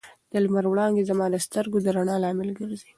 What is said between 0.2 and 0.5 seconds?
د